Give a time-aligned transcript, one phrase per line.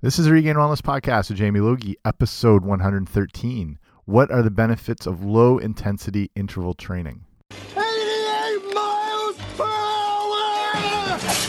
[0.00, 3.80] This is Regained Wellness Podcast with Jamie Logie, episode 113.
[4.04, 7.24] What are the benefits of low intensity interval training?
[7.50, 11.47] 88 miles per hour!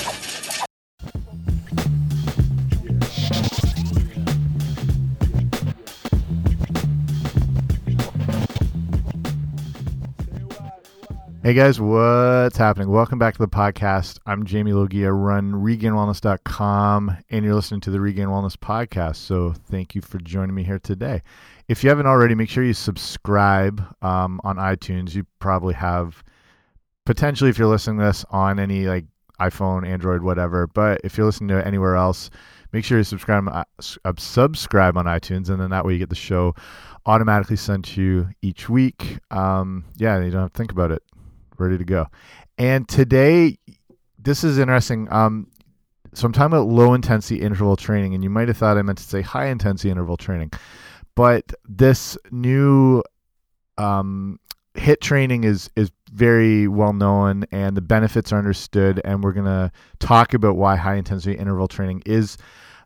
[11.41, 12.89] Hey guys, what's happening?
[12.89, 14.19] Welcome back to the podcast.
[14.25, 15.05] I'm Jamie Logie.
[15.05, 19.15] I run regainedwellness.com and you're listening to the Regained Wellness Podcast.
[19.15, 21.21] So thank you for joining me here today.
[21.69, 25.15] If you haven't already, make sure you subscribe um, on iTunes.
[25.15, 26.25] You probably have
[27.05, 29.05] potentially if you're listening to this on any like
[29.39, 30.67] iPhone, Android, whatever.
[30.67, 32.29] But if you're listening to it anywhere else,
[32.73, 33.63] make sure you subscribe uh,
[34.03, 36.53] uh, subscribe on iTunes, and then that way you get the show
[37.05, 39.19] automatically sent to you each week.
[39.31, 41.01] Um, yeah, you don't have to think about it.
[41.59, 42.07] Ready to go.
[42.57, 43.57] And today,
[44.17, 45.07] this is interesting.
[45.11, 45.47] Um,
[46.13, 48.97] so I'm talking about low intensity interval training, and you might have thought I meant
[48.97, 50.51] to say high intensity interval training,
[51.15, 53.03] but this new
[53.77, 54.39] um,
[54.75, 59.45] hit training is is very well known and the benefits are understood and we're going
[59.45, 62.37] to talk about why high intensity interval training is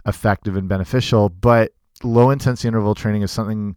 [0.05, 1.71] effective and beneficial but
[2.03, 3.75] low intensity interval training is something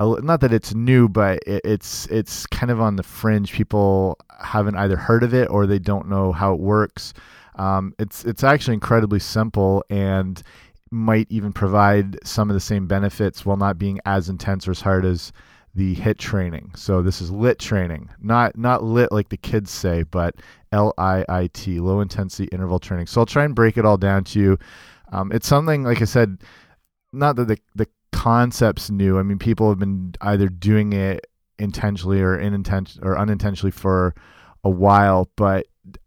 [0.00, 4.96] not that it's new but it's it's kind of on the fringe people haven't either
[4.96, 7.14] heard of it or they don't know how it works
[7.56, 10.42] um, it's it's actually incredibly simple and
[10.90, 14.80] might even provide some of the same benefits while not being as intense or as
[14.80, 15.32] hard as
[15.74, 16.70] the hit training.
[16.76, 20.36] So this is lit training, not not lit like the kids say, but
[20.70, 23.06] L I I T, low intensity interval training.
[23.06, 24.58] So I'll try and break it all down to you.
[25.12, 26.38] Um, it's something like I said,
[27.12, 29.18] not that the the concept's new.
[29.18, 31.26] I mean, people have been either doing it
[31.58, 34.14] intentionally or inintention or unintentionally for
[34.64, 35.66] a while, but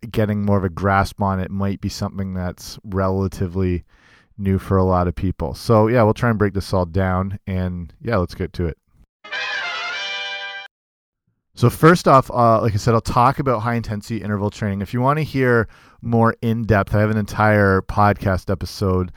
[0.09, 3.83] getting more of a grasp on it might be something that's relatively
[4.37, 5.53] new for a lot of people.
[5.53, 8.77] So yeah, we'll try and break this all down, and yeah, let's get to it.
[11.57, 14.81] So first off, uh, like I said, I'll talk about high intensity interval training.
[14.81, 15.69] If you want to hear
[16.01, 19.13] more in depth, I have an entire podcast episode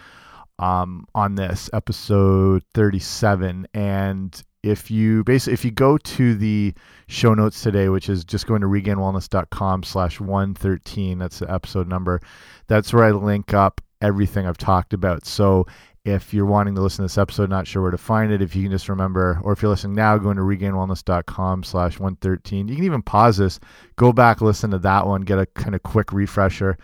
[0.58, 3.66] um, on this, episode 37.
[3.74, 6.74] And if you basically if you go to the
[7.06, 12.20] show notes today, which is just going to regainedwellness.com slash 113, that's the episode number,
[12.66, 15.26] that's where I link up everything I've talked about.
[15.26, 15.66] So
[16.04, 18.56] if you're wanting to listen to this episode, not sure where to find it, if
[18.56, 22.68] you can just remember, or if you're listening now, going to regainedwellness.com slash 113.
[22.68, 23.60] You can even pause this,
[23.96, 26.78] go back, listen to that one, get a kind of quick refresher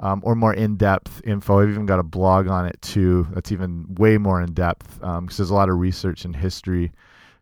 [0.00, 1.60] um, or more in-depth info.
[1.60, 3.26] I've even got a blog on it too.
[3.32, 6.92] That's even way more in-depth because um, there's a lot of research and history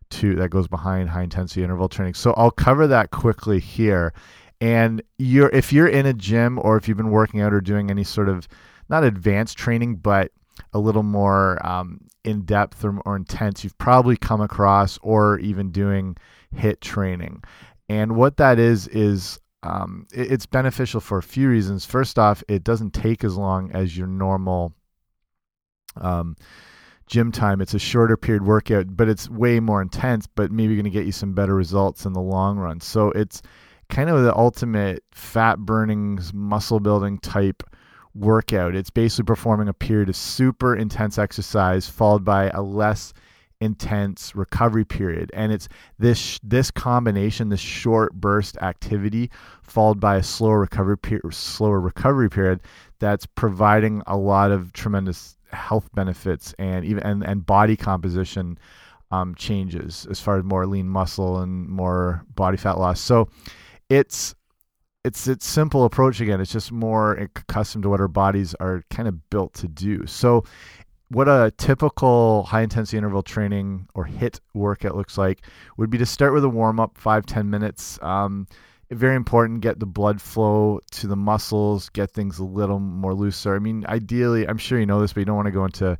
[0.09, 2.13] to that goes behind high intensity interval training.
[2.13, 4.13] So I'll cover that quickly here.
[4.59, 7.91] And you're if you're in a gym or if you've been working out or doing
[7.91, 8.47] any sort of
[8.89, 10.31] not advanced training, but
[10.73, 15.71] a little more um, in depth or more intense, you've probably come across or even
[15.71, 16.17] doing
[16.55, 17.43] hit training.
[17.89, 21.85] And what that is is um, it, it's beneficial for a few reasons.
[21.85, 24.73] First off, it doesn't take as long as your normal
[25.95, 26.35] um,
[27.07, 27.61] gym time.
[27.61, 30.27] It's a shorter period workout, but it's way more intense.
[30.27, 32.81] But maybe going to get you some better results in the long run.
[32.81, 33.41] So it's
[33.89, 37.63] kind of the ultimate fat burning, muscle building type
[38.13, 38.75] workout.
[38.75, 43.13] It's basically performing a period of super intense exercise followed by a less
[43.59, 49.31] intense recovery period and it's this this combination this short burst activity
[49.63, 52.59] followed by a slower recovery period slower recovery period
[52.99, 58.59] that's providing a lot of tremendous health benefits and even and, and body composition
[59.09, 63.27] um, changes as far as more lean muscle and more body fat loss so
[63.89, 64.35] it's
[65.07, 66.41] it's it's simple approach again.
[66.41, 70.05] It's just more accustomed to what our bodies are kind of built to do.
[70.05, 70.43] So,
[71.09, 75.41] what a typical high intensity interval training or hit workout looks like
[75.77, 77.97] would be to start with a warm up, five ten minutes.
[78.01, 78.47] Um,
[78.89, 79.61] very important.
[79.61, 81.89] Get the blood flow to the muscles.
[81.89, 83.55] Get things a little more looser.
[83.55, 85.97] I mean, ideally, I'm sure you know this, but you don't want to go into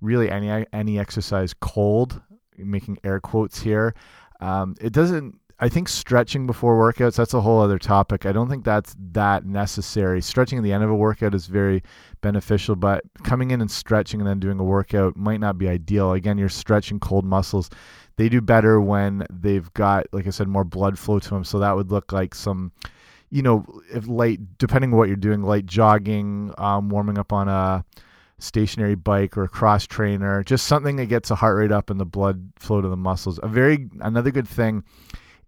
[0.00, 2.20] really any any exercise cold.
[2.56, 3.94] Making air quotes here.
[4.40, 8.26] Um, it doesn't I think stretching before workouts, that's a whole other topic.
[8.26, 10.20] I don't think that's that necessary.
[10.20, 11.82] Stretching at the end of a workout is very
[12.20, 16.12] beneficial, but coming in and stretching and then doing a workout might not be ideal.
[16.12, 17.70] Again, you're stretching cold muscles.
[18.16, 21.44] They do better when they've got, like I said, more blood flow to them.
[21.44, 22.70] So that would look like some,
[23.30, 27.48] you know, if light, depending on what you're doing, light jogging, um, warming up on
[27.48, 27.84] a
[28.38, 31.98] stationary bike or a cross trainer, just something that gets the heart rate up and
[31.98, 33.40] the blood flow to the muscles.
[33.42, 34.84] A very, another good thing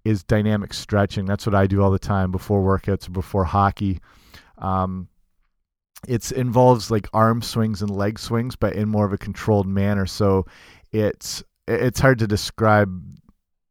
[0.05, 1.27] is dynamic stretching.
[1.27, 4.01] That's what I do all the time before workouts, or before hockey.
[4.59, 5.09] Um,
[6.09, 10.07] it involves like arm swings and leg swings, but in more of a controlled manner.
[10.07, 10.47] So
[10.93, 12.91] it's it's hard to describe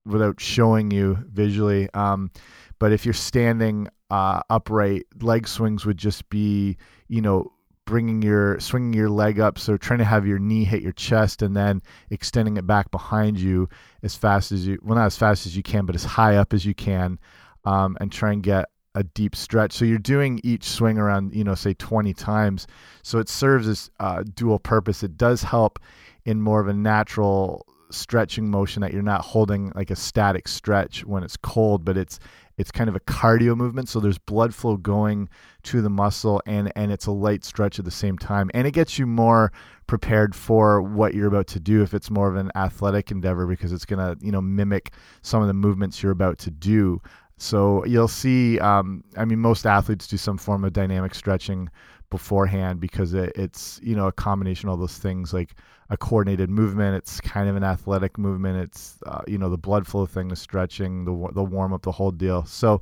[0.06, 1.90] without showing you visually.
[1.94, 2.32] Um,
[2.78, 6.78] but if you're standing uh, upright, leg swings would just be
[7.08, 7.52] you know
[7.90, 11.42] bringing your swinging your leg up so trying to have your knee hit your chest
[11.42, 11.82] and then
[12.12, 13.68] extending it back behind you
[14.04, 16.54] as fast as you well not as fast as you can but as high up
[16.54, 17.18] as you can
[17.66, 18.66] um, and try and get
[18.96, 19.72] a deep stretch.
[19.72, 22.68] So you're doing each swing around you know say 20 times.
[23.02, 25.04] So it serves as uh, dual purpose.
[25.04, 25.80] It does help
[26.26, 31.04] in more of a natural stretching motion that you're not holding like a static stretch
[31.06, 32.20] when it's cold but it's
[32.60, 35.30] it's kind of a cardio movement so there's blood flow going
[35.64, 38.52] to the muscle and and it's a light stretch at the same time.
[38.54, 39.52] And it gets you more
[39.88, 43.72] prepared for what you're about to do if it's more of an athletic endeavor because
[43.72, 44.92] it's going to you know mimic
[45.22, 47.02] some of the movements you're about to do.
[47.38, 51.70] So you'll see um, i mean most athletes do some form of dynamic stretching
[52.10, 55.56] beforehand because it, it's you know a combination of all those things like
[55.90, 56.96] a coordinated movement.
[56.96, 58.58] It's kind of an athletic movement.
[58.64, 61.92] It's uh, you know the blood flow thing, the stretching, the the warm up, the
[61.92, 62.46] whole deal.
[62.46, 62.82] So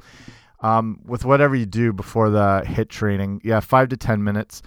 [0.61, 4.61] um, with whatever you do before the hit training, yeah, five to ten minutes.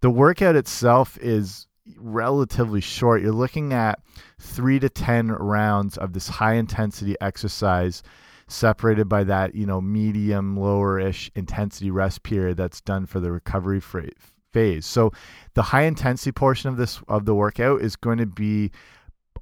[0.00, 1.66] The workout itself is
[1.96, 3.22] relatively short.
[3.22, 4.00] You're looking at
[4.38, 8.02] three to ten rounds of this high intensity exercise
[8.48, 13.32] separated by that you know medium lower ish intensity rest period that's done for the
[13.32, 14.86] recovery phase.
[14.86, 15.12] So
[15.54, 18.70] the high intensity portion of this of the workout is going to be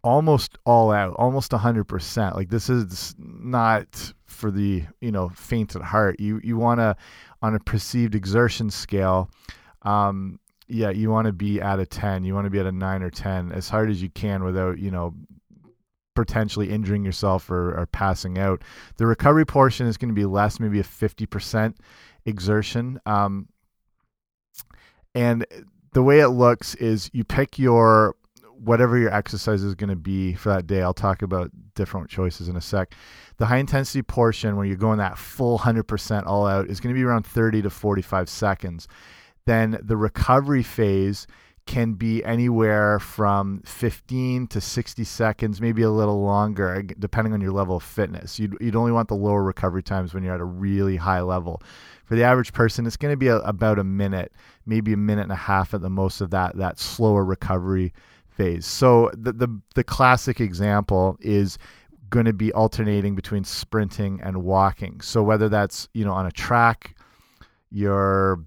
[0.03, 5.83] almost all out almost 100% like this is not for the you know faint at
[5.83, 6.19] heart.
[6.19, 6.97] You you want to
[7.43, 9.31] on a perceived exertion scale
[9.83, 12.73] um yeah you want to be at a 10 you want to be at a
[12.73, 15.15] 9 or 10 as hard as you can without you know
[16.15, 18.63] potentially injuring yourself or, or passing out.
[18.97, 21.75] The recovery portion is going to be less, maybe a 50%
[22.25, 23.01] exertion.
[23.07, 23.49] Um,
[25.15, 25.47] and
[25.93, 28.17] the way it looks is you pick your
[28.65, 30.83] whatever your exercise is going to be for that day.
[30.83, 32.95] I'll talk about different choices in a sec.
[33.37, 36.99] The high intensity portion, where you're going that full 100% all out, is going to
[36.99, 38.89] be around 30 to 45 seconds.
[39.47, 41.27] Then the recovery phase
[41.67, 47.53] can be anywhere from 15 to 60 seconds, maybe a little longer, depending on your
[47.53, 48.39] level of fitness.
[48.39, 51.63] You'd, you'd only want the lower recovery times when you're at a really high level.
[52.05, 54.33] For the average person, it's going to be a, about a minute,
[54.67, 57.95] maybe a minute and a half at the most of that that slower recovery
[58.29, 58.67] phase.
[58.67, 61.59] So the the, the classic example is
[62.11, 65.01] going to be alternating between sprinting and walking.
[65.01, 66.95] So whether that's you know on a track,
[67.71, 68.45] you're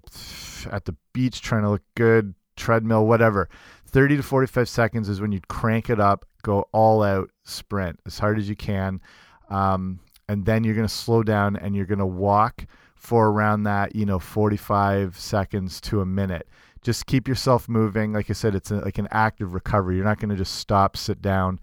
[0.70, 3.48] at the beach trying to look good, treadmill, whatever.
[3.86, 8.18] 30 to 45 seconds is when you crank it up, go all out, sprint as
[8.18, 9.00] hard as you can.
[9.48, 13.62] Um, and then you're going to slow down and you're going to walk for around
[13.62, 16.46] that, you know, 45 seconds to a minute.
[16.82, 18.12] Just keep yourself moving.
[18.12, 19.96] Like I said, it's a, like an active recovery.
[19.96, 21.58] You're not going to just stop, sit down.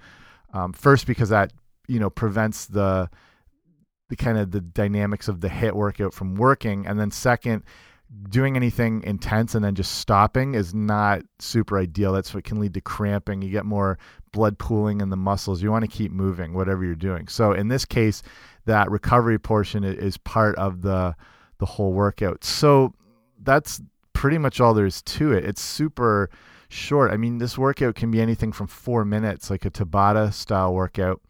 [0.54, 1.54] Um, first, because that,
[1.88, 3.10] you know, prevents the,
[4.10, 6.88] the kind of the dynamics of the hit workout from working.
[6.88, 7.64] And then second,
[8.30, 12.14] doing anything intense and then just stopping is not super ideal.
[12.14, 13.42] That's what can lead to cramping.
[13.42, 13.98] You get more
[14.32, 15.62] blood pooling in the muscles.
[15.62, 17.28] You want to keep moving, whatever you're doing.
[17.28, 18.22] So in this case,
[18.66, 21.16] that recovery portion is part of the
[21.58, 22.44] the whole workout.
[22.44, 22.94] So
[23.42, 23.82] that's
[24.14, 25.46] pretty much all there is to it.
[25.46, 26.30] It's super
[26.68, 27.12] short.
[27.12, 31.22] I mean, this workout can be anything from four minutes, like a Tabata style workout,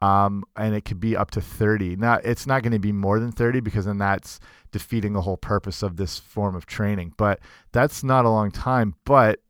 [0.00, 1.96] um, and it could be up to 30.
[1.96, 4.38] Now, it's not going to be more than 30 because then that's
[4.70, 7.14] defeating the whole purpose of this form of training.
[7.16, 7.40] But
[7.72, 8.94] that's not a long time.
[9.04, 9.40] But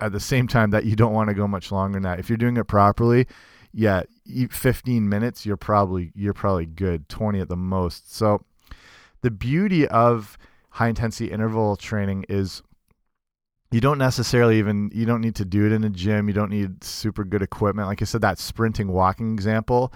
[0.00, 2.20] at the same time, that you don't want to go much longer than that.
[2.20, 3.26] If you're doing it properly,
[3.72, 4.02] yeah,
[4.50, 7.08] 15 minutes, you're probably you're probably good.
[7.08, 8.14] 20 at the most.
[8.14, 8.44] So
[9.22, 10.38] the beauty of
[10.70, 12.62] high intensity interval training is
[13.70, 16.28] you don't necessarily even you don't need to do it in a gym.
[16.28, 17.88] You don't need super good equipment.
[17.88, 19.92] Like i said that sprinting walking example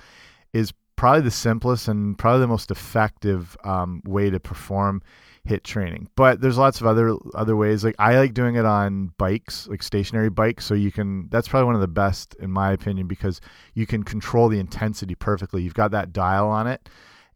[0.52, 5.02] is probably the simplest and probably the most effective um, way to perform
[5.44, 6.08] hit training.
[6.16, 7.84] But there's lots of other other ways.
[7.84, 10.66] Like i like doing it on bikes like stationary bikes.
[10.66, 13.40] So you can that's probably one of the best in my opinion because
[13.74, 15.62] you can control the intensity perfectly.
[15.62, 16.88] You've got that dial on it.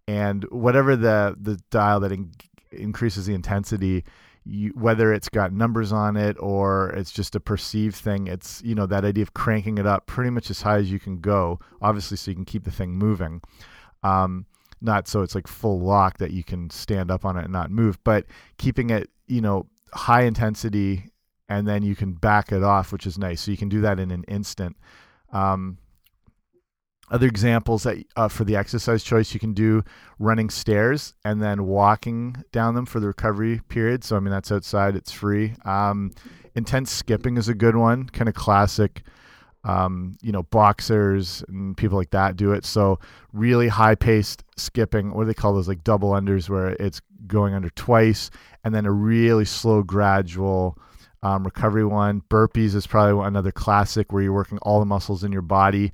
[0.08, 2.32] And whatever the the dial that in,
[2.72, 4.04] increases the intensity
[4.44, 8.74] you, whether it's got numbers on it or it's just a perceived thing, it's you
[8.74, 11.58] know that idea of cranking it up pretty much as high as you can go,
[11.80, 13.40] obviously, so you can keep the thing moving.
[14.02, 14.46] Um,
[14.80, 17.70] not so it's like full lock that you can stand up on it and not
[17.70, 18.26] move, but
[18.58, 21.10] keeping it you know high intensity
[21.48, 23.42] and then you can back it off, which is nice.
[23.42, 24.76] So you can do that in an instant.
[25.32, 25.78] Um,
[27.10, 29.82] other examples that uh, for the exercise choice you can do
[30.18, 34.04] running stairs and then walking down them for the recovery period.
[34.04, 35.54] So i mean that's outside it's free.
[35.64, 36.12] Um,
[36.54, 39.02] intense skipping is a good one kind of classic
[39.64, 42.64] um, you know boxers and people like that do it.
[42.64, 42.98] So
[43.32, 47.54] really high paced skipping what do they call those like double unders where it's going
[47.54, 48.30] under twice
[48.62, 50.78] and then a really slow gradual
[51.22, 52.22] um, recovery one?
[52.30, 55.92] Burpees is probably another classic where you're working all the muscles in your body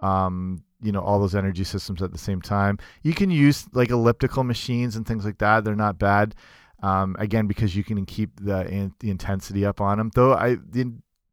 [0.00, 2.78] um, you know all those energy systems at the same time.
[3.02, 5.64] You can use like elliptical machines and things like that.
[5.64, 6.34] They're not bad.
[6.82, 10.10] Um, again, because you can keep the in, the intensity up on them.
[10.14, 10.92] Though I the,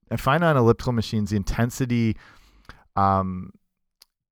[0.09, 2.15] I find on elliptical machines the intensity
[2.95, 3.51] um,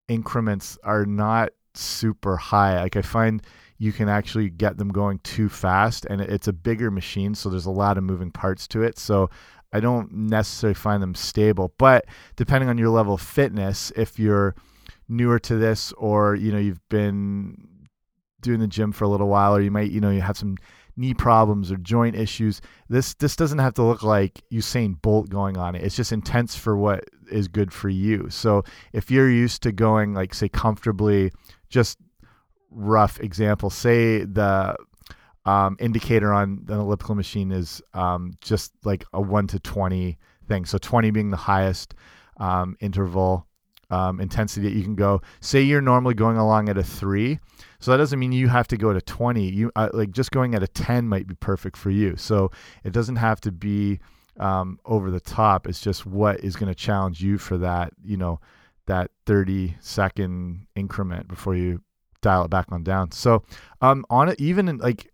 [0.08, 2.82] increments are not super high.
[2.82, 3.44] Like I find
[3.78, 7.66] you can actually get them going too fast, and it's a bigger machine, so there's
[7.66, 9.00] a lot of moving parts to it.
[9.00, 9.30] So
[9.72, 14.56] I don't necessarily find them stable, but depending on your level of fitness, if you're
[15.10, 17.88] newer to this or you know you've been
[18.42, 20.56] doing the gym for a little while or you might you know you have some
[20.96, 25.58] knee problems or joint issues this this doesn't have to look like Usain Bolt going
[25.58, 25.82] on it.
[25.82, 28.30] It's just intense for what is good for you.
[28.30, 31.32] So if you're used to going like say comfortably
[31.70, 31.98] just
[32.70, 34.76] rough example say the
[35.50, 40.16] um, indicator on an elliptical machine is um, just like a 1 to 20
[40.48, 40.66] thing.
[40.66, 41.96] So 20 being the highest
[42.38, 43.48] um, interval
[43.90, 45.22] um, intensity that you can go.
[45.42, 47.40] Say you're normally going along at a 3.
[47.80, 49.50] So that doesn't mean you have to go to 20.
[49.50, 52.16] You uh, like just going at a 10 might be perfect for you.
[52.16, 52.52] So
[52.84, 54.00] it doesn't have to be
[54.40, 55.68] um, over the top.
[55.68, 58.40] It's just what is going to challenge you for that, you know,
[58.86, 61.82] that 30 second increment before you
[62.22, 63.12] dial it back on down.
[63.12, 63.44] So
[63.82, 65.09] um on it even in like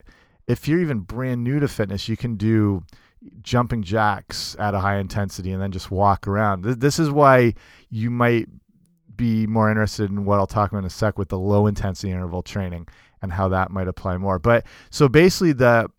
[0.47, 2.83] if you're even brand new to fitness, you can do
[3.41, 6.63] jumping jacks at a high intensity and then just walk around.
[6.63, 7.55] This is why
[7.89, 8.47] you might
[9.15, 12.11] be more interested in what I'll talk about in a sec with the low intensity
[12.11, 12.87] interval training
[13.21, 14.39] and how that might apply more.
[14.39, 15.89] But so basically the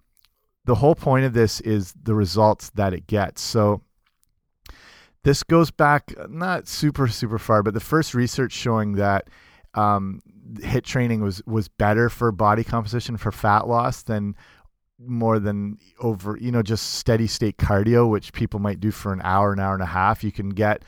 [0.64, 3.40] the whole point of this is the results that it gets.
[3.40, 3.82] So
[5.22, 9.28] this goes back not super super far, but the first research showing that
[9.76, 10.21] um,
[10.54, 14.35] HIIT training was was better for body composition for fat loss than
[14.99, 19.21] more than over you know just steady state cardio which people might do for an
[19.23, 20.25] hour an hour and a half.
[20.25, 20.83] You can get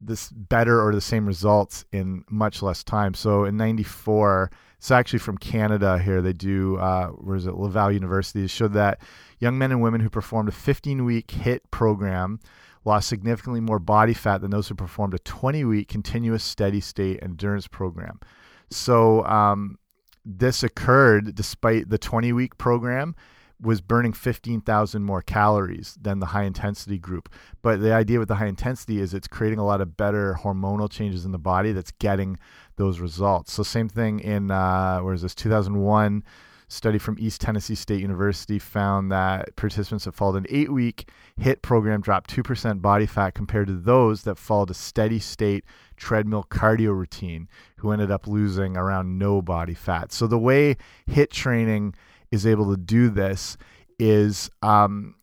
[0.00, 3.14] this better or the same results in much less time.
[3.14, 6.20] So in 94 it's actually from canada here.
[6.22, 7.54] They do uh where is it?
[7.54, 8.46] Laval university.
[8.46, 9.00] Showed that
[9.38, 12.40] young men and women who performed a 15 week hit program
[12.84, 17.18] lost significantly more body fat than those who performed a 20 week continuous steady state
[17.22, 18.20] endurance program
[18.70, 19.78] so um,
[20.24, 23.14] this occurred despite the 20 week program
[23.62, 27.28] was burning 15,000 more calories than the high intensity group.
[27.62, 30.90] But the idea with the high intensity is it's creating a lot of better hormonal
[30.90, 32.38] changes in the body that's getting
[32.76, 33.52] those results.
[33.52, 36.24] So same thing in uh, where is this 2001
[36.70, 41.08] study from East Tennessee State University found that participants that followed an eight week
[41.40, 45.64] HIIT program dropped 2% body fat compared to those that followed a steady state
[45.96, 47.48] treadmill cardio routine,
[47.78, 50.12] who ended up losing around no body fat.
[50.12, 50.76] So the way
[51.08, 51.94] HIIT training
[52.30, 53.56] is able to do this
[53.98, 55.16] is um,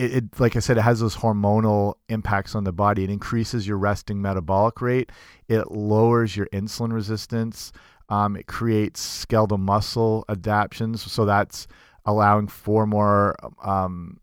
[0.00, 3.04] it, it, like I said, it has those hormonal impacts on the body.
[3.04, 5.10] It increases your resting metabolic rate.
[5.48, 7.72] It lowers your insulin resistance.
[8.10, 11.66] Um, it creates skeletal muscle adaptations, so that's
[12.04, 14.18] allowing for more um,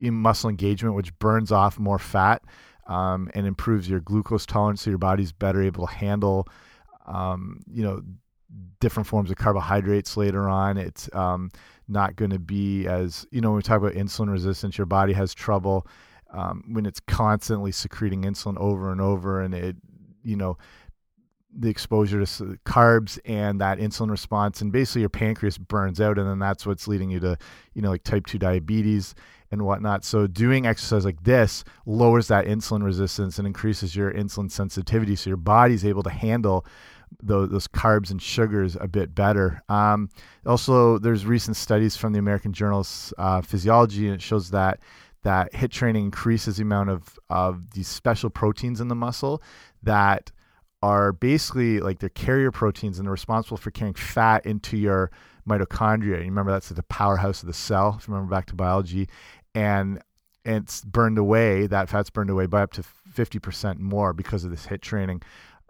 [0.00, 2.42] muscle engagement, which burns off more fat
[2.86, 6.46] um, and improves your glucose tolerance, so your body's better able to handle,
[7.06, 8.02] um, you know,
[8.80, 10.76] different forms of carbohydrates later on.
[10.76, 11.50] It's um,
[11.88, 15.12] not going to be as you know when we talk about insulin resistance, your body
[15.12, 15.86] has trouble
[16.32, 19.76] um, when it's constantly secreting insulin over and over, and it
[20.22, 20.58] you know
[21.56, 26.28] the exposure to carbs and that insulin response and basically your pancreas burns out and
[26.28, 27.38] then that's what's leading you to
[27.74, 29.14] you know like type 2 diabetes
[29.54, 30.04] and whatnot.
[30.04, 35.30] So doing exercise like this lowers that insulin resistance and increases your insulin sensitivity so
[35.30, 36.66] your body's able to handle
[37.22, 39.62] those, those carbs and sugars a bit better.
[39.68, 40.10] Um,
[40.44, 44.80] also there's recent studies from the american journal of uh, physiology and it shows that
[45.22, 49.42] that HIIT training increases the amount of, of these special proteins in the muscle
[49.82, 50.30] that
[50.84, 55.10] are basically like they're carrier proteins and they're responsible for carrying fat into your
[55.48, 56.18] mitochondria.
[56.18, 59.08] You remember that's the powerhouse of the cell, if you remember back to biology.
[59.54, 60.02] And,
[60.44, 64.66] it's burned away, that fat's burned away by up to 50% more because of this
[64.66, 65.22] HIIT training.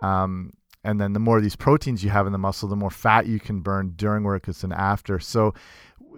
[0.03, 0.51] Um,
[0.83, 3.27] and then the more of these proteins you have in the muscle, the more fat
[3.27, 5.21] you can burn during workouts and after.
[5.21, 5.55] So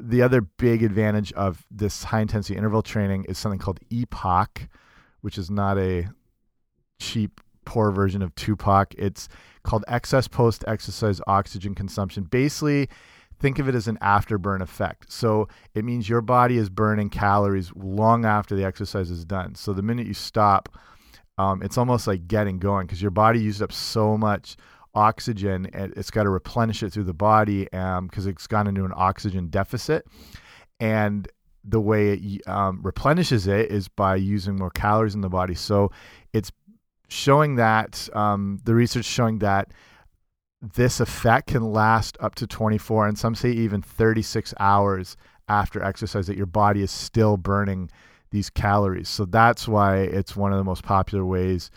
[0.01, 4.69] the other big advantage of this high intensity interval training is something called EPOC,
[5.21, 6.09] which is not a
[6.99, 8.95] cheap poor version of Tupac.
[8.97, 9.29] It's
[9.63, 12.25] called excess post exercise oxygen consumption.
[12.25, 12.89] Basically,
[13.39, 15.13] think of it as an afterburn effect.
[15.13, 19.55] So it means your body is burning calories long after the exercise is done.
[19.55, 20.79] So the minute you stop,
[21.37, 24.57] um, it's almost like getting going because your body used up so much
[24.95, 28.85] oxygen and it's got to replenish it through the body because um, it's gone into
[28.87, 30.07] an oxygen deficit.
[30.81, 31.29] And
[31.63, 35.55] the way it um, replenishes it is by using more calories in the body.
[35.55, 35.91] So
[36.33, 36.51] it's
[37.09, 39.73] showing that um, the research showing that
[40.63, 45.17] this effect can last up to 24 and some say even 36 hours
[45.49, 47.91] after exercise that your body is still burning
[48.31, 49.09] these calories.
[49.09, 51.71] So that's why it's one of the most popular ways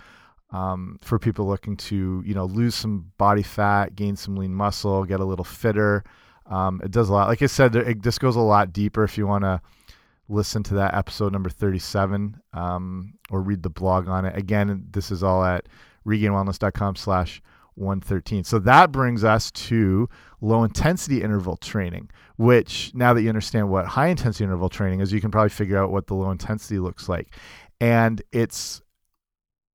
[0.51, 5.03] um, for people looking to you know lose some body fat, gain some lean muscle,
[5.05, 6.03] get a little fitter.
[6.47, 7.27] Um, it does a lot.
[7.27, 9.61] Like I said, it, this goes a lot deeper if you want to
[10.29, 14.37] listen to that episode number 37 um, or read the blog on it.
[14.37, 15.67] Again, this is all at
[16.05, 17.41] regainedwellness.com slash
[17.75, 18.43] 113.
[18.43, 20.07] So that brings us to
[20.41, 25.11] low intensity interval training, which now that you understand what high intensity interval training is,
[25.11, 27.35] you can probably figure out what the low intensity looks like.
[27.81, 28.81] And it's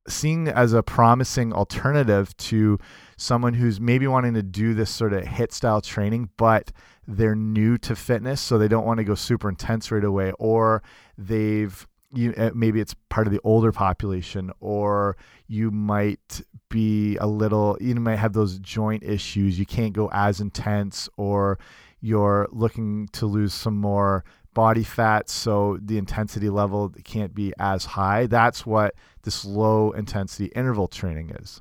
[0.07, 2.79] seen as a promising alternative to
[3.17, 6.73] someone who's maybe wanting to do this sort of hit style training, but
[7.07, 10.83] they're new to fitness, so they don't want to go super intense right away, or
[11.19, 15.17] they've you uh, maybe it's part of the older population, or
[15.47, 19.59] you might be a little you might have those joint issues.
[19.59, 21.59] You can't go as intense, or
[22.01, 27.85] you're looking to lose some more body fat, so the intensity level can't be as
[27.85, 28.27] high.
[28.27, 28.95] That's what
[29.25, 31.61] this low intensity interval training is.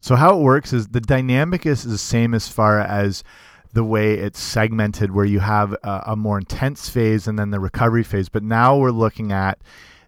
[0.00, 3.24] So how it works is the dynamic is the same as far as
[3.72, 7.60] the way it's segmented, where you have a, a more intense phase and then the
[7.60, 8.28] recovery phase.
[8.28, 9.58] But now we're looking at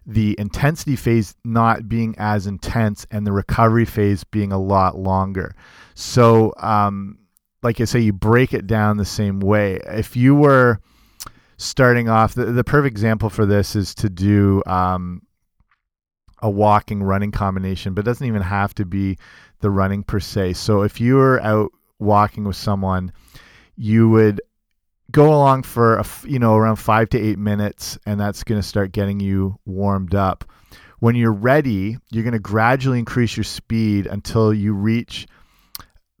[0.05, 5.55] the intensity phase not being as intense and the recovery phase being a lot longer.
[5.93, 7.19] So, um,
[7.61, 9.79] like I say, you break it down the same way.
[9.85, 10.79] If you were
[11.57, 15.21] starting off, the, the perfect example for this is to do um,
[16.41, 19.17] a walking running combination, but it doesn't even have to be
[19.59, 20.53] the running per se.
[20.53, 23.11] So if you were out walking with someone,
[23.75, 24.41] you would
[25.11, 28.67] go along for a, you know around five to eight minutes, and that's going to
[28.67, 30.45] start getting you warmed up.
[30.99, 35.27] When you're ready, you're going to gradually increase your speed until you reach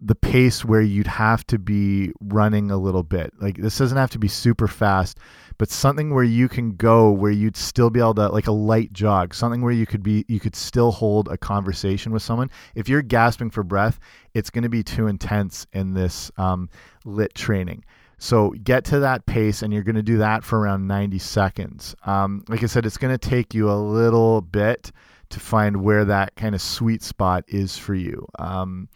[0.01, 3.33] the pace where you'd have to be running a little bit.
[3.39, 5.17] Like this doesn't have to be super fast,
[5.59, 8.91] but something where you can go where you'd still be able to like a light
[8.93, 12.49] jog, something where you could be you could still hold a conversation with someone.
[12.73, 13.99] If you're gasping for breath,
[14.33, 16.69] it's going to be too intense in this um,
[17.05, 17.83] lit training.
[18.17, 21.95] So get to that pace, and you're going to do that for around 90 seconds.
[22.05, 24.91] Um, like I said, it's going to take you a little bit
[25.29, 28.25] to find where that kind of sweet spot is for you.
[28.37, 28.89] Um,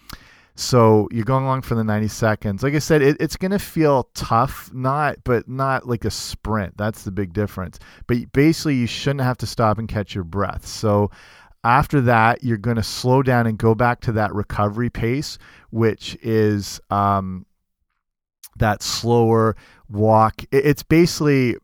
[0.56, 2.62] so you're going along for the 90 seconds.
[2.62, 6.78] Like I said, it, it's going to feel tough, not but not like a sprint.
[6.78, 7.80] That's the big difference.
[8.06, 10.66] But basically, you shouldn't have to stop and catch your breath.
[10.68, 11.10] So
[11.64, 15.40] after that, you're going to slow down and go back to that recovery pace,
[15.72, 17.48] which is um,
[18.58, 19.56] that slower
[19.90, 20.44] walk.
[20.52, 21.56] It, it's basically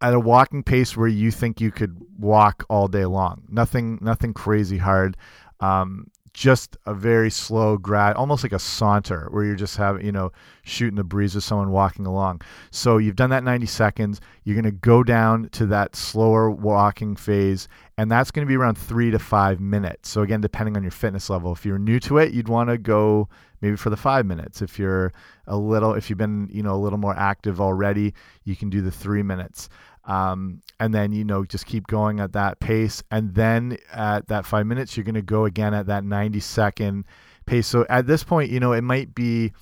[0.00, 3.42] at a walking pace where you think you could walk all day long.
[3.48, 5.16] Nothing, nothing crazy hard.
[5.58, 10.12] Um, just a very slow grad, almost like a saunter, where you're just having, you
[10.12, 12.40] know, shooting the breeze with someone walking along.
[12.70, 14.20] So you've done that 90 seconds.
[14.44, 18.56] You're going to go down to that slower walking phase, and that's going to be
[18.56, 20.08] around three to five minutes.
[20.08, 22.78] So again, depending on your fitness level, if you're new to it, you'd want to
[22.78, 23.28] go
[23.60, 24.62] maybe for the five minutes.
[24.62, 25.12] If you're
[25.46, 28.14] a little, if you've been, you know, a little more active already,
[28.44, 29.68] you can do the three minutes.
[30.10, 33.00] Um, and then you know just keep going at that pace.
[33.12, 37.04] And then at that five minutes you're going to go again at that 90 second
[37.46, 37.68] pace.
[37.68, 39.52] So at this point you know it might be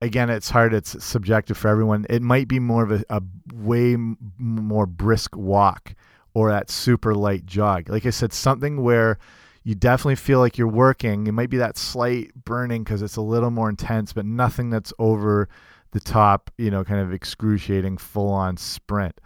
[0.00, 2.06] again it's hard it's subjective for everyone.
[2.10, 3.22] It might be more of a, a
[3.54, 3.96] way
[4.36, 5.94] more brisk walk
[6.34, 7.88] or that super light jog.
[7.88, 9.18] Like i said something where
[9.62, 11.28] you definitely feel like you're working.
[11.28, 14.92] It might be that slight burning because it's a little more intense but nothing that's
[14.98, 15.48] over
[15.92, 19.20] the top you know kind of excruciating full on sprint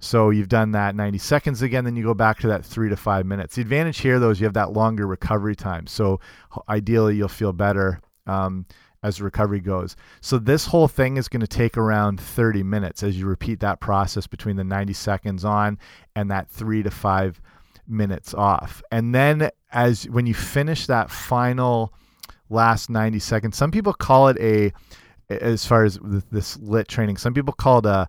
[0.00, 2.96] so you've done that 90 seconds again, then you go back to that three to
[2.96, 3.54] five minutes.
[3.54, 5.86] The advantage here, though, is you have that longer recovery time.
[5.86, 6.20] So
[6.68, 8.64] ideally, you'll feel better um,
[9.02, 9.96] as recovery goes.
[10.22, 13.80] So this whole thing is going to take around 30 minutes as you repeat that
[13.80, 15.78] process between the 90 seconds on
[16.16, 17.38] and that three to five
[17.86, 18.82] minutes off.
[18.90, 21.92] And then as when you finish that final
[22.48, 24.72] last 90 seconds, some people call it a,
[25.28, 25.98] as far as
[26.30, 28.08] this lit training, some people call it a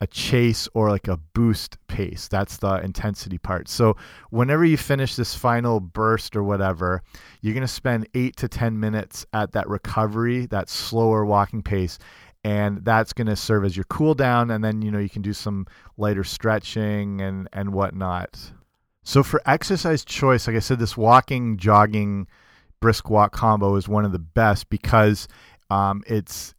[0.00, 2.26] a chase or like a boost pace.
[2.28, 3.68] That's the intensity part.
[3.68, 3.96] So
[4.30, 7.02] whenever you finish this final burst or whatever,
[7.42, 11.98] you're going to spend eight to 10 minutes at that recovery, that slower walking pace.
[12.42, 14.50] And that's going to serve as your cool down.
[14.50, 15.66] And then, you know, you can do some
[15.98, 18.52] lighter stretching and, and whatnot.
[19.02, 22.26] So for exercise choice, like I said, this walking, jogging,
[22.80, 25.28] brisk walk combo is one of the best because
[25.68, 26.54] um, it's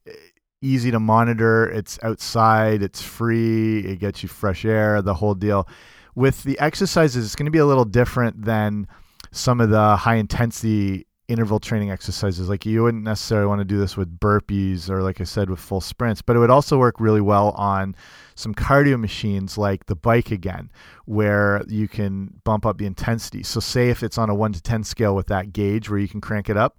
[0.62, 1.69] easy to monitor.
[1.69, 5.67] It's outside, it's free, it gets you fresh air, the whole deal.
[6.15, 8.88] With the exercises, it's going to be a little different than
[9.32, 12.50] some of the high intensity interval training exercises.
[12.50, 15.60] Like you wouldn't necessarily want to do this with burpees or, like I said, with
[15.60, 17.95] full sprints, but it would also work really well on
[18.36, 20.69] some cardio machines like the bike again,
[21.06, 23.43] where you can bump up the intensity.
[23.43, 26.10] So, say if it's on a 1 to 10 scale with that gauge where you
[26.10, 26.78] can crank it up,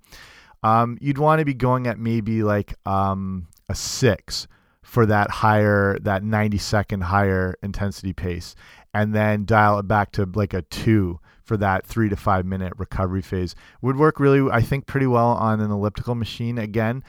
[0.62, 4.47] um, you'd want to be going at maybe like um, a six
[4.83, 8.55] for that higher, that 90 second higher intensity pace,
[8.95, 12.73] and then dial it back to like a two for that three to five minute
[12.77, 13.55] recovery phase.
[13.81, 17.03] Would work really, I think, pretty well on an elliptical machine again,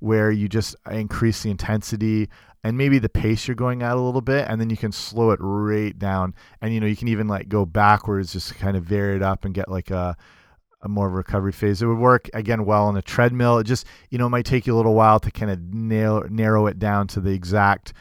[0.00, 2.28] where you just increase the intensity
[2.62, 5.30] and maybe the pace you're going at a little bit and then you can slow
[5.30, 8.84] it right down and you know you can even like go backwards just kind of
[8.84, 10.16] vary it up and get like a
[10.82, 11.82] a more recovery phase.
[11.82, 13.58] It would work again well on a treadmill.
[13.58, 16.66] It just you know might take you a little while to kind of nail narrow
[16.66, 17.92] it down to the exact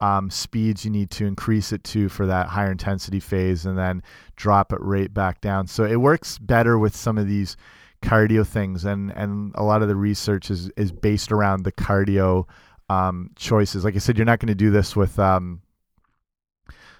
[0.00, 4.02] um, speeds you need to increase it to for that higher intensity phase, and then
[4.36, 5.66] drop it right back down.
[5.66, 7.56] So it works better with some of these
[8.02, 12.46] cardio things, and and a lot of the research is is based around the cardio
[12.88, 13.84] um, choices.
[13.84, 15.62] Like I said, you're not going to do this with um,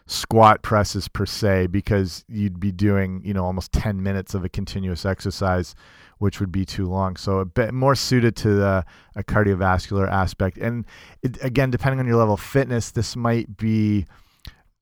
[0.06, 4.48] squat presses per se because you'd be doing you know almost 10 minutes of a
[4.48, 5.74] continuous exercise
[6.18, 7.16] which would be too long.
[7.16, 8.84] So a bit more suited to the
[9.16, 10.56] a cardiovascular aspect.
[10.56, 10.84] And
[11.22, 14.06] it, again depending on your level of fitness this might be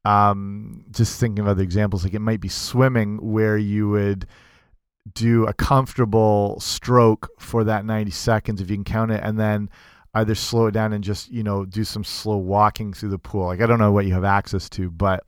[0.04, 4.26] um, just thinking of other examples like it might be swimming where you would
[5.12, 9.68] do a comfortable stroke for that 90 seconds if you can count it and then
[10.14, 13.46] either slow it down and just you know do some slow walking through the pool.
[13.46, 15.24] Like i don't know what you have access to but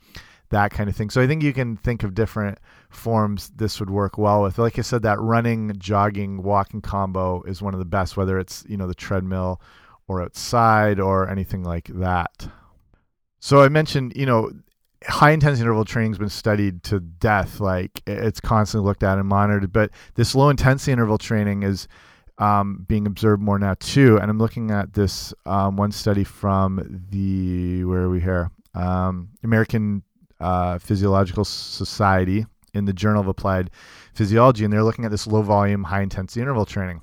[0.50, 1.10] that kind of thing.
[1.10, 2.58] So i think you can think of different
[2.90, 4.58] forms this would work well with.
[4.58, 8.64] Like i said that running jogging walking combo is one of the best whether it's
[8.68, 9.60] you know the treadmill
[10.08, 12.48] or outside or anything like that.
[13.40, 14.50] So i mentioned you know
[15.06, 17.60] high intensity interval training has been studied to death.
[17.60, 21.86] Like it's constantly looked at and monitored but this low intensity interval training is
[22.42, 24.18] um, being observed more now too.
[24.18, 28.50] And I'm looking at this um, one study from the where are we here?
[28.74, 30.02] Um, American
[30.40, 33.70] uh, Physiological Society in the Journal of Applied
[34.14, 37.02] Physiology, and they're looking at this low volume, high intensity interval training.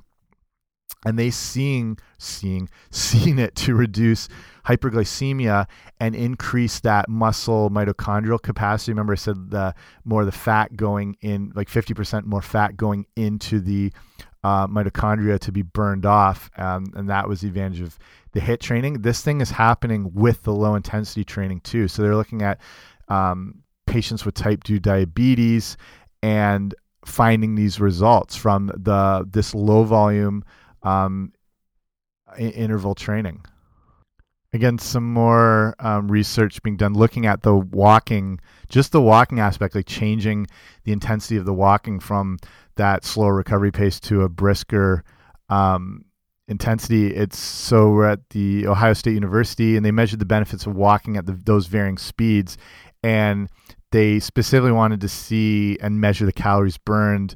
[1.05, 4.27] And they seeing seeing seeing it to reduce
[4.65, 5.67] hyperglycemia
[6.01, 8.91] and increase that muscle mitochondrial capacity.
[8.91, 9.73] Remember, I said the
[10.03, 13.93] more the fat going in, like 50% more fat going into the
[14.43, 16.49] uh, mitochondria to be burned off.
[16.57, 17.97] Um, and that was the advantage of
[18.31, 19.01] the HIIT training.
[19.01, 21.87] This thing is happening with the low intensity training too.
[21.87, 22.59] So they're looking at
[23.07, 25.77] um, patients with type 2 diabetes
[26.21, 26.73] and
[27.05, 30.43] finding these results from the this low volume
[30.83, 31.33] um,
[32.37, 33.43] interval training.
[34.51, 39.75] Again, some more um, research being done looking at the walking, just the walking aspect,
[39.75, 40.47] like changing
[40.85, 42.39] the intensity of the walking from
[42.79, 45.03] that slower recovery pace to a brisker
[45.49, 46.05] um,
[46.47, 47.13] intensity.
[47.13, 51.17] It's so we're at the Ohio State University, and they measured the benefits of walking
[51.17, 52.57] at the, those varying speeds,
[53.03, 53.49] and
[53.91, 57.35] they specifically wanted to see and measure the calories burned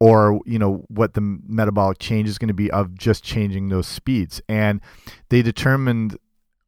[0.00, 3.86] or you know what the metabolic change is going to be of just changing those
[3.86, 4.42] speeds.
[4.48, 4.80] And
[5.28, 6.16] they determined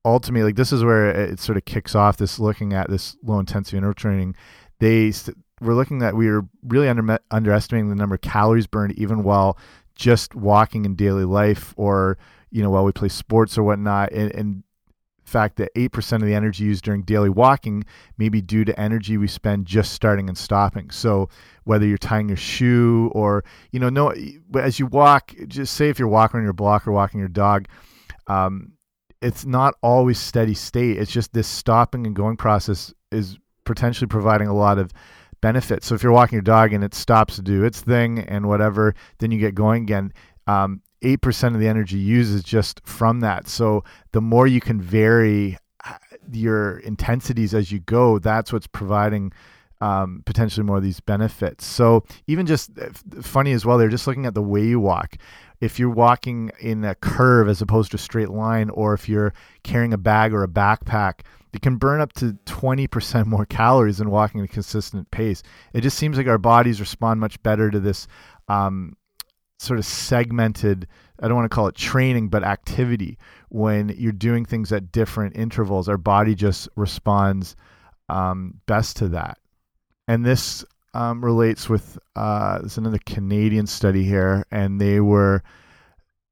[0.04, 3.40] ultimately like this is where it sort of kicks off this looking at this low
[3.40, 4.36] intensity interval training.
[4.78, 5.12] They
[5.62, 9.58] we're looking at we are really under, underestimating the number of calories burned even while
[9.94, 12.18] just walking in daily life or
[12.50, 14.12] you know while we play sports or whatnot.
[14.12, 14.62] And, and
[15.24, 17.84] fact that 8% of the energy used during daily walking
[18.18, 20.90] may be due to energy we spend just starting and stopping.
[20.90, 21.30] So
[21.64, 24.12] whether you're tying your shoe or you know no
[24.54, 27.66] as you walk just say if you're walking on your block or walking your dog
[28.26, 28.72] um,
[29.22, 30.98] it's not always steady state.
[30.98, 34.92] It's just this stopping and going process is potentially providing a lot of
[35.42, 35.84] benefit.
[35.84, 38.94] So if you're walking your dog and it stops to do its thing and whatever,
[39.18, 40.14] then you get going again.
[40.46, 43.48] Um, 8% of the energy used is just from that.
[43.48, 45.94] So the more you can vary uh,
[46.30, 49.32] your intensities as you go, that's what's providing
[49.82, 51.66] um, potentially more of these benefits.
[51.66, 55.16] So even just uh, funny as well, they're just looking at the way you walk.
[55.62, 59.32] If you're walking in a curve as opposed to a straight line, or if you're
[59.62, 61.20] carrying a bag or a backpack,
[61.52, 65.40] it can burn up to 20% more calories than walking at a consistent pace.
[65.72, 68.08] It just seems like our bodies respond much better to this
[68.48, 68.96] um,
[69.60, 70.88] sort of segmented,
[71.20, 73.16] I don't want to call it training, but activity.
[73.48, 77.54] When you're doing things at different intervals, our body just responds
[78.08, 79.38] um, best to that.
[80.08, 85.42] And this um, relates with uh, another Canadian study here, and they were,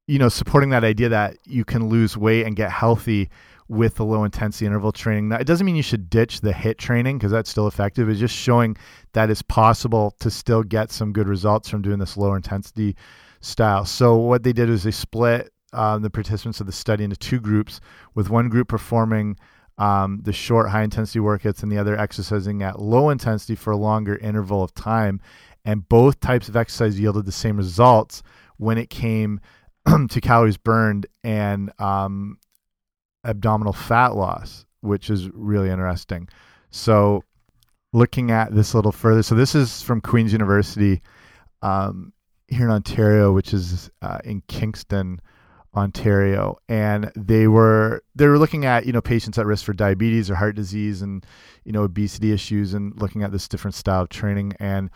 [0.06, 3.30] you know, supporting that idea that you can lose weight and get healthy
[3.68, 5.28] with the low intensity interval training.
[5.28, 8.08] Now, it doesn't mean you should ditch the HIIT training because that's still effective.
[8.08, 8.76] It's just showing
[9.12, 12.96] that it's possible to still get some good results from doing this lower intensity
[13.40, 13.84] style.
[13.84, 17.38] So what they did is they split um, the participants of the study into two
[17.38, 17.80] groups,
[18.16, 19.36] with one group performing
[19.80, 23.76] um, the short high intensity workouts and the other exercising at low intensity for a
[23.78, 25.20] longer interval of time.
[25.64, 28.22] And both types of exercise yielded the same results
[28.58, 29.40] when it came
[30.10, 32.38] to calories burned and um,
[33.24, 36.28] abdominal fat loss, which is really interesting.
[36.70, 37.24] So,
[37.92, 41.00] looking at this a little further, so this is from Queen's University
[41.62, 42.12] um,
[42.48, 45.20] here in Ontario, which is uh, in Kingston,
[45.74, 50.30] Ontario, and they were they were looking at you know patients at risk for diabetes
[50.30, 51.24] or heart disease and
[51.64, 54.90] you know obesity issues, and looking at this different style of training and.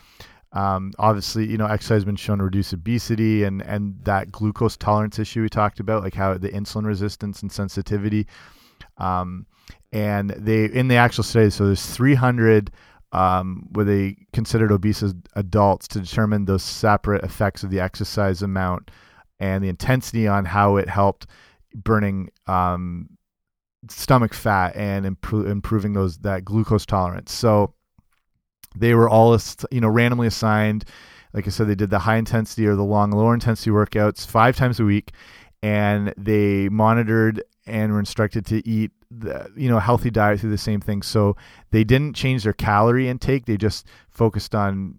[0.53, 4.77] Um, obviously, you know, exercise has been shown to reduce obesity and and that glucose
[4.77, 8.29] tolerance issue we talked about, like how the insulin resistance and sensitivity.
[8.99, 9.47] Um,
[9.93, 12.71] and they in the actual study, so there's 300
[13.15, 15.03] um, where they considered obese
[15.35, 18.93] adults to determine those separate effects of the exercise amount
[19.45, 21.27] and the intensity on how it helped
[21.75, 23.11] burning um,
[23.91, 27.31] stomach fat and improving those that glucose tolerance.
[27.31, 27.75] So
[28.75, 29.39] they were all
[29.71, 30.85] you know randomly assigned.
[31.35, 34.57] Like i said they did the high intensity or the long lower intensity workouts five
[34.57, 35.11] times a week
[35.63, 40.59] and they monitored and were instructed to eat the you know healthy diet through the
[40.59, 41.03] same thing.
[41.03, 41.37] So
[41.71, 43.45] they didn't change their calorie intake.
[43.45, 44.95] They just focused on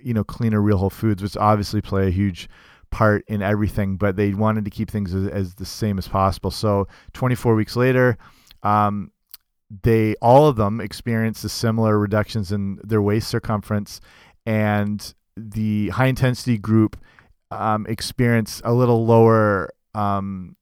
[0.00, 2.48] you know cleaner real whole foods which obviously play a huge
[2.90, 6.50] part in everything but they wanted to keep things as, as the same as possible
[6.50, 8.18] so 24 weeks later
[8.62, 9.10] um,
[9.82, 14.00] they all of them experienced the similar reductions in their waist circumference,
[14.44, 16.96] and the high intensity group
[17.50, 20.56] um, experienced a little lower, um,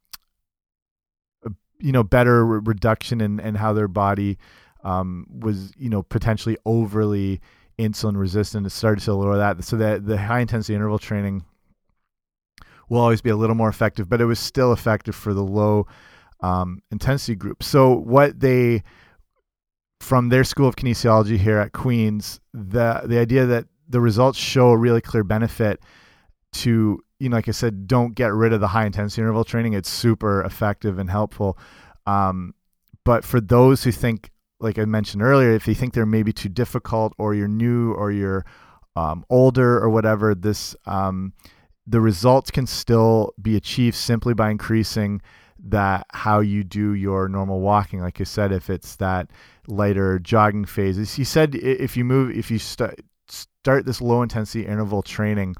[1.78, 4.38] you know, better re reduction in, in how their body
[4.84, 7.40] um, was, you know, potentially overly
[7.78, 8.66] insulin resistant.
[8.66, 11.44] It started to lower that, so that the high intensity interval training
[12.88, 15.86] will always be a little more effective, but it was still effective for the low
[16.40, 17.62] um, intensity group.
[17.62, 18.82] So what they
[20.00, 24.70] from their school of kinesiology here at Queens, the the idea that the results show
[24.70, 25.80] a really clear benefit
[26.52, 29.72] to you know, like I said, don't get rid of the high intensity interval training.
[29.72, 31.58] It's super effective and helpful.
[32.06, 32.54] Um,
[33.04, 36.48] but for those who think, like I mentioned earlier, if you think they're maybe too
[36.48, 38.44] difficult, or you're new, or you're
[38.94, 41.32] um, older, or whatever, this um,
[41.88, 45.22] the results can still be achieved simply by increasing
[45.58, 48.00] that how you do your normal walking.
[48.00, 49.30] Like I said, if it's that
[49.66, 54.66] lighter jogging phases, he said if you move, if you start start this low intensity
[54.66, 55.56] interval training,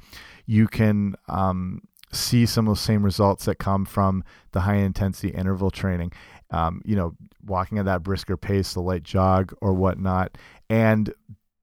[0.47, 1.81] you can um,
[2.13, 6.13] see some of the same results that come from the high intensity interval training.
[6.51, 7.15] Um, you know,
[7.45, 10.39] walking at that brisker pace, the light jog or whatnot.
[10.71, 11.13] And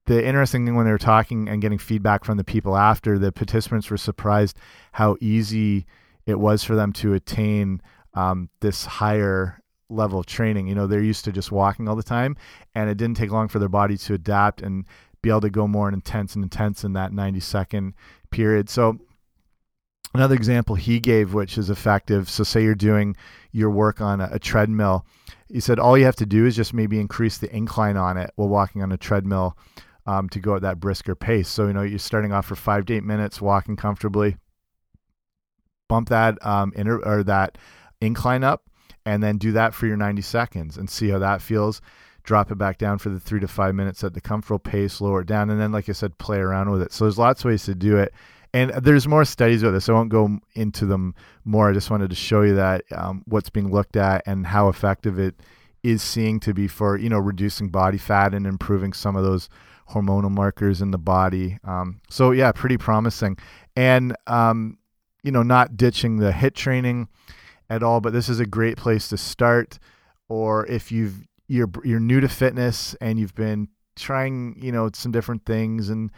[0.06, 3.32] the interesting thing when they were talking and getting feedback from the people after, the
[3.32, 4.56] participants were surprised
[4.92, 5.86] how easy
[6.26, 7.80] it was for them to attain
[8.14, 10.68] um, this higher level of training.
[10.68, 12.36] You know, they're used to just walking all the time,
[12.74, 14.86] and it didn't take long for their body to adapt and
[15.22, 17.94] be able to go more intense and intense in that 90 second
[18.30, 18.70] period.
[18.70, 18.98] So,
[20.14, 22.30] another example he gave, which is effective.
[22.30, 23.16] So, say you're doing
[23.50, 25.04] your work on a, a treadmill.
[25.48, 28.30] He said all you have to do is just maybe increase the incline on it
[28.36, 29.56] while walking on a treadmill
[30.06, 31.48] um, to go at that brisker pace.
[31.48, 34.36] So, you know, you're starting off for five to eight minutes walking comfortably.
[35.88, 37.58] Bump that um, inter or that
[38.00, 38.62] incline up
[39.04, 41.80] and then do that for your 90 seconds and see how that feels.
[42.24, 45.20] Drop it back down for the three to five minutes at the comfortable pace, lower
[45.20, 46.92] it down, and then, like I said, play around with it.
[46.92, 48.12] So there's lots of ways to do it.
[48.52, 49.88] And there's more studies with this.
[49.88, 51.14] I won't go into them
[51.44, 51.70] more.
[51.70, 55.20] I just wanted to show you that um, what's being looked at and how effective
[55.20, 55.40] it
[55.82, 59.48] is seeing to be for you know reducing body fat and improving some of those
[59.90, 61.58] hormonal markers in the body.
[61.64, 63.36] Um, so yeah, pretty promising.
[63.76, 64.78] And um,
[65.22, 67.08] you know, not ditching the hit training
[67.68, 69.78] at all, but this is a great place to start.
[70.28, 75.12] Or if you've you're you're new to fitness and you've been trying, you know, some
[75.12, 76.10] different things and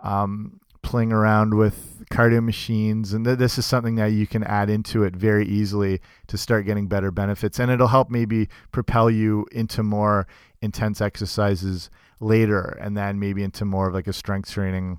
[0.00, 4.68] um, playing around with cardio machines, and th- this is something that you can add
[4.68, 9.46] into it very easily to start getting better benefits, and it'll help maybe propel you
[9.52, 10.26] into more
[10.60, 11.88] intense exercises
[12.22, 14.98] later, and then maybe into more of like a strength training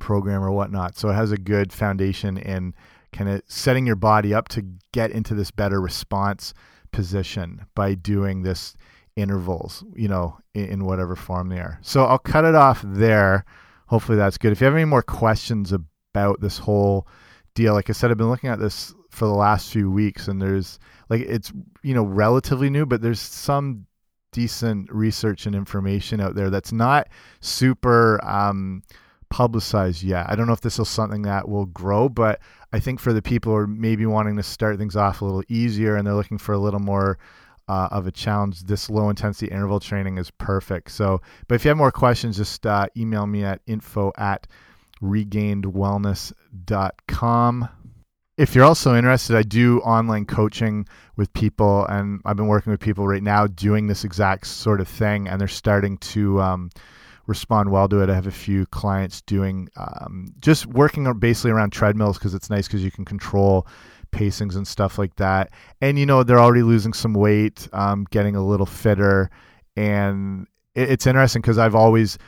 [0.00, 0.96] program or whatnot.
[0.96, 2.74] So it has a good foundation in
[3.12, 6.52] kind of setting your body up to get into this better response
[6.90, 8.74] position by doing this
[9.16, 11.78] intervals, you know, in, in, whatever form they are.
[11.82, 13.44] So I'll cut it off there.
[13.86, 14.50] Hopefully that's good.
[14.52, 17.06] If you have any more questions about this whole
[17.54, 20.42] deal, like I said, I've been looking at this for the last few weeks and
[20.42, 23.86] there's like it's you know relatively new, but there's some
[24.34, 27.08] decent research and information out there that's not
[27.40, 28.82] super um,
[29.30, 30.28] publicized yet.
[30.28, 32.40] I don't know if this is something that will grow, but
[32.72, 35.44] I think for the people who are maybe wanting to start things off a little
[35.48, 37.16] easier and they're looking for a little more
[37.68, 40.90] uh, of a challenge, this low intensity interval training is perfect.
[40.90, 44.48] So, but if you have more questions, just uh, email me at info at
[45.00, 47.68] regainedwellness.com.
[48.36, 52.80] If you're also interested, I do online coaching with people, and I've been working with
[52.80, 56.70] people right now doing this exact sort of thing, and they're starting to um,
[57.28, 58.10] respond well to it.
[58.10, 62.66] I have a few clients doing um, just working basically around treadmills because it's nice
[62.66, 63.68] because you can control
[64.10, 65.52] pacings and stuff like that.
[65.80, 69.30] And you know they're already losing some weight, um, getting a little fitter,
[69.76, 72.18] and it, it's interesting because I've always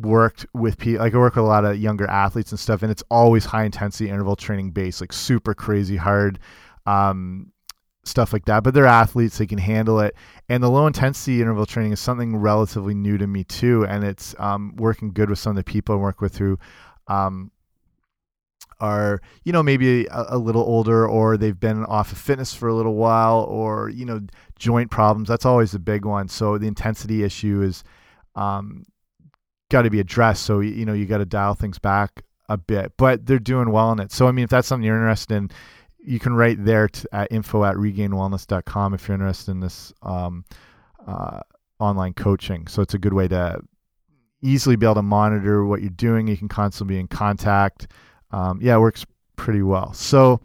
[0.00, 2.90] worked with people like I work with a lot of younger athletes and stuff, and
[2.90, 6.38] it's always high intensity interval training based, like super crazy hard.
[6.86, 7.52] Um,
[8.04, 10.14] stuff like that but they're athletes they can handle it
[10.48, 14.32] and the low intensity interval training is something relatively new to me too and it's
[14.38, 16.56] um, working good with some of the people i work with who
[17.08, 17.50] um,
[18.78, 22.68] are you know maybe a, a, little older or they've been off of fitness for
[22.68, 24.20] a little while or you know
[24.58, 27.82] joint problems that's always a big one so the intensity issue is
[28.36, 28.84] um,
[29.70, 30.44] got to be addressed.
[30.44, 33.90] So you know you got to dial things back a bit but they're doing well
[33.92, 34.12] in it.
[34.12, 35.50] So i mean if that's something you're interested in
[36.06, 40.44] you can write there to, at info at regainedwellness.com if you're interested in this um,
[41.06, 41.40] uh,
[41.80, 42.68] online coaching.
[42.68, 43.60] So it's a good way to
[44.40, 46.28] easily be able to monitor what you're doing.
[46.28, 47.88] You can constantly be in contact.
[48.30, 49.92] Um, yeah, it works pretty well.
[49.92, 50.40] So,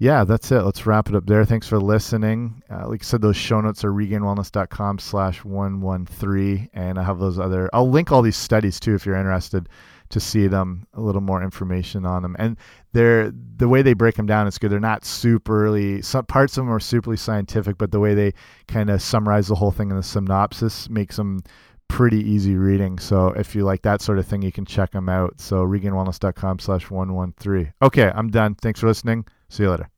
[0.00, 0.62] yeah, that's it.
[0.62, 1.44] Let's wrap it up there.
[1.44, 2.62] Thanks for listening.
[2.70, 6.70] Uh, like I said, those show notes are regainedwellness.com slash 113.
[6.72, 9.68] And I have those other, I'll link all these studies too if you're interested
[10.08, 12.34] to see them, a little more information on them.
[12.38, 12.56] And
[12.94, 14.70] they're, the way they break them down is good.
[14.72, 18.32] They're not superly, some parts of them are superly scientific, but the way they
[18.68, 21.42] kind of summarize the whole thing in the synopsis makes them
[21.88, 22.98] pretty easy reading.
[22.98, 25.38] So if you like that sort of thing, you can check them out.
[25.42, 27.74] So regainedwellness.com slash 113.
[27.82, 28.54] Okay, I'm done.
[28.54, 29.26] Thanks for listening.
[29.50, 29.90] See you later.